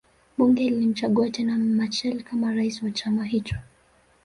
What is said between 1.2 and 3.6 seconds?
tena Machel kama Rais wa chama hicho